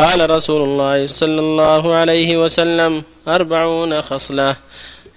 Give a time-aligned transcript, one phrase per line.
[0.00, 4.56] قال رسول الله صلى الله عليه وسلم أربعون خصلة.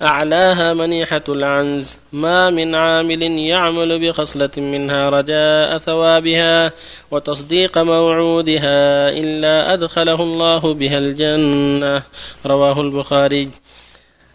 [0.01, 1.95] أعلاها منيحة العنز.
[2.13, 6.71] ما من عامل يعمل بخصلة منها رجاء ثوابها
[7.11, 12.03] وتصديق موعودها إلا أدخله الله بها الجنة.
[12.45, 13.49] رواه البخاري.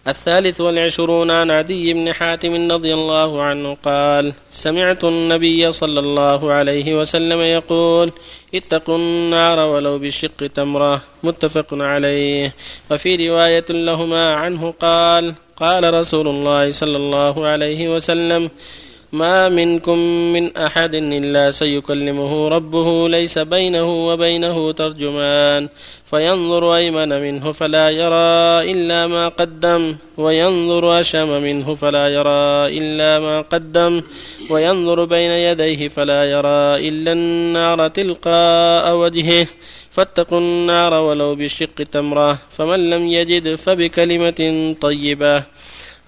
[0.09, 7.01] الثالث والعشرون عن عدي بن حاتم رضي الله عنه قال سمعت النبي صلى الله عليه
[7.01, 8.13] وسلم يقول
[8.55, 12.55] اتقوا النار ولو بشق تمرة متفق عليه.
[12.91, 18.51] وفي رواية لهما عنه قال قال رسول الله صلى الله عليه وسلم
[19.13, 19.99] ما منكم
[20.33, 25.69] من أحد إلا سيكلمه ربه ليس بينه وبينه ترجمان
[26.11, 33.41] فينظر أيمن منه فلا يرى إلا ما قدم وينظر أشم منه فلا يرى إلا ما
[33.41, 34.03] قدم
[34.51, 39.47] وينظر بين يديه فلا يرى إلا النار تلقاء وجهه
[39.91, 44.41] فاتقوا النار ولو بشق تمرة فمن لم يجد فبكلمة
[44.81, 45.43] طيبة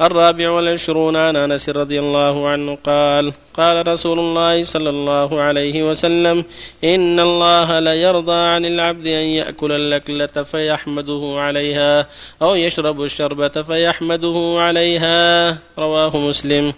[0.01, 6.45] الرابع والعشرون عن أنس رضي الله عنه قال قال رسول الله صلى الله عليه وسلم
[6.84, 12.06] إن الله ليرضى عن العبد أن يأكل الأكلة فيحمده عليها
[12.43, 15.59] أو يشرب الشربة فيحمده عليها.
[15.78, 16.73] رواه مسلم.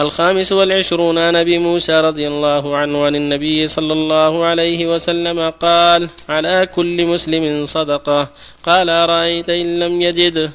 [0.00, 6.08] الخامس والعشرون عن أبي موسى رضي الله عنه عن النبي صلى الله عليه وسلم قال
[6.28, 8.28] على كل مسلم صدقة.
[8.66, 10.50] قال أرأيت إن لم يجد؟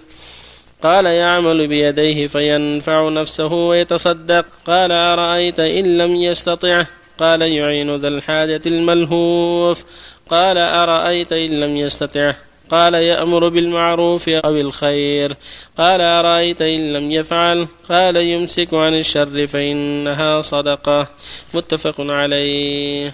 [0.84, 4.46] قال يعمل بيديه فينفع نفسه ويتصدق.
[4.68, 6.84] قال أرأيت إن لم يستطع؟
[7.20, 9.84] قال يعين ذا الحاجة الملهوف.
[10.30, 12.34] قال أرأيت إن لم يستطع؟
[12.70, 15.36] قال يأمر بالمعروف أو الخير.
[15.78, 21.08] قال أرأيت إن لم يفعل؟ قال يمسك عن الشر فإنها صدقة.
[21.54, 23.14] متفق عليه.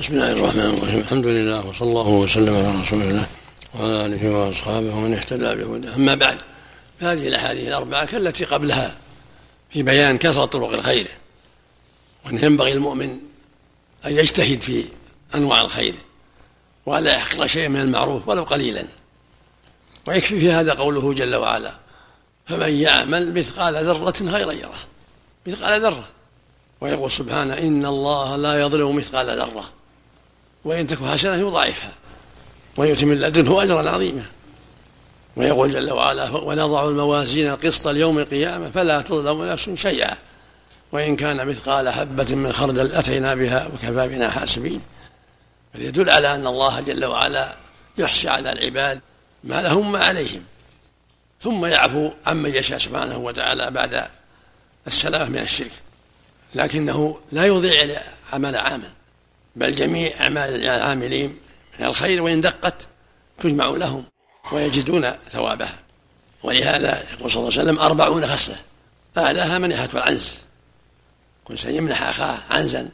[0.00, 1.00] بسم الله الرحمن الرحيم.
[1.00, 3.26] الحمد لله وصلى الله وسلم على رسول الله
[3.74, 5.96] وعلى آله وأصحابه ومن اهتدى بهداه.
[5.96, 6.36] أما بعد
[7.00, 8.96] هذه الأحاديث الأربعة كالتي قبلها
[9.70, 11.08] في بيان كثرة طرق الخير
[12.26, 13.18] وأن ينبغي المؤمن
[14.06, 14.84] أن يجتهد في
[15.34, 15.94] أنواع الخير
[16.86, 18.84] ولا يحقر شيئا من المعروف ولو قليلا.
[20.06, 21.72] ويكفي في هذا قوله جل وعلا
[22.46, 24.78] فمن يعمل مثقال ذرة خيرا يره
[25.46, 26.08] مثقال ذرة.
[26.80, 29.70] ويقول سبحانه إن الله لا يظلم مثقال ذرة
[30.64, 31.92] وإن تك حسنة يضاعفها
[32.76, 34.24] ويؤتي من لدنه أجرا عظيما.
[35.38, 40.16] ويقول جل وعلا ونضع الموازين القسط ليوم القيامة فلا تظلم نفس شيئا
[40.92, 44.82] وإن كان مثقال حبة من خردل أتينا بها وكفى بنا حاسبين.
[45.74, 47.54] يدل على أن الله جل وعلا
[47.98, 49.00] يحصي على العباد
[49.44, 50.42] ما لهم ما عليهم.
[51.40, 54.04] ثم يعفو عمن يشاء سبحانه وتعالى بعد
[54.86, 55.72] السلامة من الشرك.
[56.54, 58.00] لكنه لا يضيع
[58.32, 58.90] عمل عامل
[59.56, 61.38] بل جميع أعمال العاملين
[61.80, 62.86] من الخير وإن دقت
[63.40, 64.04] تجمع لهم.
[64.52, 65.78] ويجدون ثوابها.
[66.42, 68.56] ولهذا يقول صلى الله عليه وسلم أربعون خصلة
[69.18, 70.38] أعلاها منحة العنز.
[71.44, 72.88] كل إنسان يمنح أخاه عنزا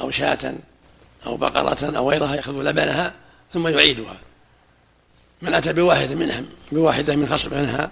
[0.00, 0.54] أو شاة
[1.26, 3.14] أو بقرة أو غيرها يأخذ لبنها
[3.52, 4.16] ثم يعيدها.
[5.42, 6.42] من أتى بواحدة منها
[6.72, 7.90] بواحدة من خصم منها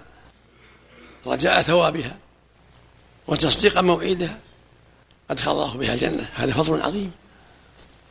[1.25, 2.17] رجاء ثوابها
[3.27, 4.39] وتصديق موعدها
[5.29, 6.29] أدخل الله بها الجنة.
[6.33, 7.11] هذا فضل عظيم.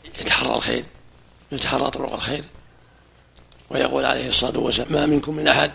[0.04, 0.84] يتحرى الخير.
[1.52, 2.44] يتحرى طرق الخير.
[3.72, 5.72] ويقول عليه الصلاة والسلام ما منكم من أحد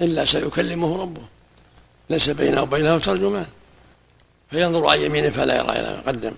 [0.00, 1.22] إلا سيكلمه ربه
[2.10, 3.46] ليس بينه وبينه ترجمان.
[4.50, 6.32] فينظر عن يمينه فلا يرى إلى ما قدم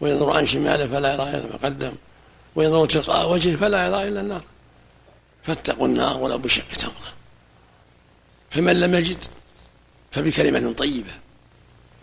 [0.00, 1.92] وينظر عن شماله فلا يرى إلى ما قدم
[2.54, 4.42] وينظر تلقاء وجهه فلا يرى إلا النار.
[5.42, 7.12] فاتقوا النار ولو بشق تمرة.
[8.50, 9.24] فمن لم يجد
[10.12, 11.12] فبكلمة طيبة.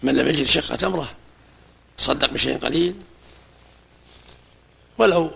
[0.04, 1.12] من لم يجد شق تمرة
[1.98, 2.96] صدق بشيء قليل
[4.98, 5.32] ولو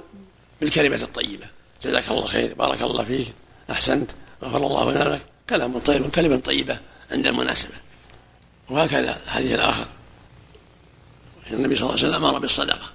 [0.62, 1.57] بالكلمة الطيبة.
[1.84, 3.34] جزاك الله خير بارك الله فيك
[3.72, 4.12] أحسنت
[4.44, 5.22] غفر الله لنا لك.
[5.50, 6.80] كلام طيب كلمة طيبة
[7.12, 7.74] عند المناسبة.
[8.70, 9.86] وهكذا الحديث الآخر.
[11.52, 12.92] النبي صلى الله عليه وسلم أمر بالصدقة.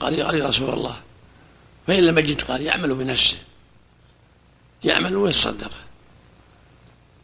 [0.00, 0.96] قال يا رسول الله
[1.86, 3.36] فإن لم يجد قال يعمل بنفسه.
[4.84, 5.70] يعمل ويتصدق.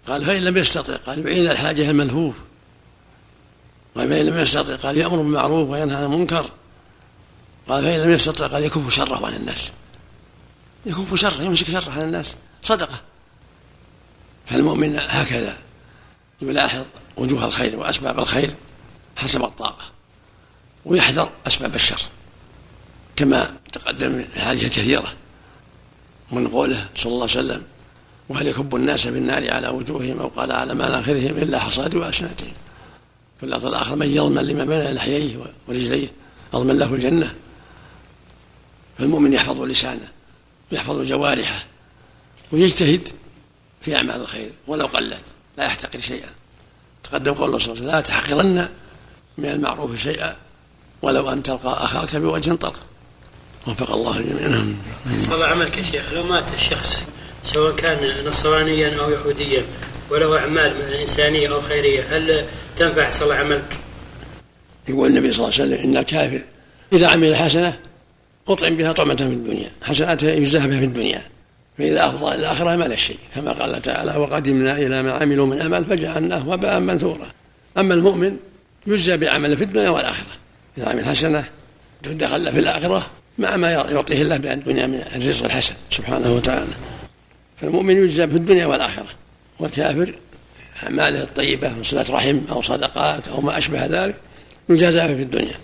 [0.08, 2.34] قال فإن لم يستطع قال يعين الحاجة الملهوف.
[3.96, 6.50] قال فإن لم يستطع قال يأمر بالمعروف وينهى عن المنكر.
[7.68, 9.72] قال فإن لم يستطع قال يكف شره عن الناس.
[10.88, 12.36] يكف شره يمسك شره عن الناس.
[12.62, 13.00] صدقة.
[14.46, 15.58] فالمؤمن هكذا
[16.42, 16.84] يلاحظ
[17.16, 18.54] وجوه الخير وأسباب الخير
[19.16, 19.84] حسب الطاقة
[20.84, 22.00] ويحذر أسباب الشر.
[23.16, 25.12] كما تقدم في الحديث الكثيرة
[26.32, 27.62] من قوله صلى الله عليه وسلم
[28.28, 32.52] وهل يكب الناس بالنار على وجوههم أو قال على مناخرهم إلا حصاد وأسنتهم
[33.40, 35.36] في اللفظ الآخر من يضمن لما بين لحييه
[35.68, 36.08] ورجليه
[36.54, 37.34] أضمن له الجنة.
[38.98, 40.08] فالمؤمن يحفظ لسانه.
[40.72, 41.66] ويحفظ جوارحه
[42.52, 43.08] ويجتهد
[43.82, 45.24] في أعمال الخير ولو قلت
[45.56, 46.28] لا يحتقر شيئا.
[47.04, 48.68] تقدم قول الله صلى الله عليه وسلم لا تحقرن
[49.38, 50.36] من المعروف شيئا
[51.02, 52.80] ولو أن تلقى أخاك بوجه طلق.
[53.66, 54.74] وفق الله الجميع
[55.16, 57.04] صلى عملك يا شيخ لو مات الشخص
[57.42, 59.64] سواء كان نصرانيا أو يهوديا
[60.10, 63.78] وله أعمال إنسانية أو خيرية هل تنفع صلى عملك؟
[64.88, 66.40] يقول النبي صلى الله عليه وسلم إن الكافر
[66.92, 67.78] إذا عمل حسنة
[68.48, 71.22] أطعم بها طعمة في الدنيا حسناته يجزاها بها في الدنيا.
[71.78, 75.84] فإذا أفضى إلى الآخرة ما شيء كما قال تعالى وقدمنا إلى ما عملوا من عمل
[75.84, 77.26] فجعلناه وباء منثورا.
[77.78, 78.36] أما المؤمن
[78.86, 80.32] يجزى بعمله في الدنيا والآخرة.
[80.78, 81.44] إذا عمل حسنة
[82.02, 83.06] تدخل له في الآخرة
[83.38, 86.72] مع ما يعطيه الله من الدنيا من الرزق الحسن سبحانه وتعالى.
[87.60, 89.08] فالمؤمن يجزى في الدنيا والآخرة.
[89.58, 90.14] والكافر
[90.84, 94.16] أعماله الطيبة من صلة رحم أو صدقات أو ما أشبه ذلك
[94.68, 95.54] يجازى في الدنيا.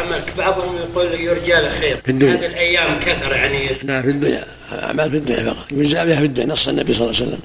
[0.00, 1.96] عملك بعضهم يقول يرجى له خير.
[2.04, 2.34] في الدنيا.
[2.34, 3.68] هذه الأيام كثر يعني.
[3.82, 4.44] لا في الدنيا.
[4.72, 5.72] أعمال في الدنيا فقط.
[5.72, 6.48] يجزى بها في الدنيا.
[6.48, 7.40] نص النبي صلى الله عليه وسلم.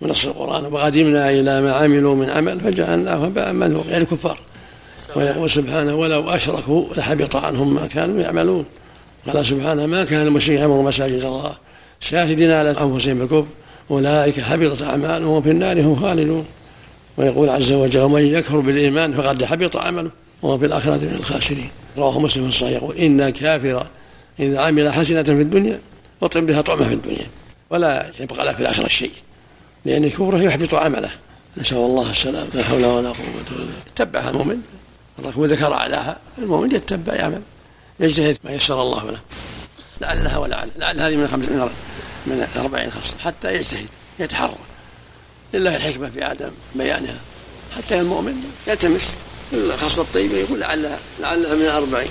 [0.00, 0.72] ونص القرآن.
[0.72, 3.84] وقدمنا إلى ما عملوا من عمل فجعلناه هباء منثورا.
[3.90, 4.38] يعني الكفار.
[5.16, 8.64] ويقول سبحانه ولو أشركوا لحبط عنهم ما كانوا يعملون.
[9.26, 11.56] قال سبحانه ما كان المشركين يعمروا مساجد الله.
[12.00, 13.46] شاهدين على أنفسهم بالكفر
[13.90, 16.44] أولئك حبطت أعمالهم وفي النار هم خالدون.
[17.16, 20.10] ويقول عز وجل ومن يكفر بالإيمان فقد حبط عمله.
[20.42, 21.70] وهو في الآخرة من الخاسرين.
[21.96, 22.72] رواه مسلم في الصحيح.
[22.72, 23.86] يقول إن الكافر
[24.40, 25.80] إذا عمل حسنة في الدنيا
[26.22, 27.26] أطعم بها طعمة في الدنيا.
[27.70, 29.12] ولا يبقى له في الآخرة شيء.
[29.84, 31.10] لأن كفره يحبط عمله.
[31.56, 32.48] نسأل الله السلام.
[32.54, 33.72] لا حول ولا قوة إلا بالله.
[33.86, 34.60] يتبعها المؤمن.
[35.18, 36.18] الركب ذكر أعلاها.
[36.38, 37.42] المؤمن يتبع يعمل.
[38.00, 39.20] يجتهد ما يسر الله له.
[40.00, 40.68] لعلها ولعل.
[40.76, 41.68] لعل هذه من خمس من
[42.26, 43.86] من أربعين خصلة حتى يجتهد.
[44.18, 44.54] يتحرى.
[45.54, 47.16] لله الحكمة في عدم بيانها.
[47.76, 48.34] حتى المؤمن
[48.68, 49.10] يلتمس.
[49.54, 52.10] الخاصة الطيبة يقول لعلها لعلها من الأربعين.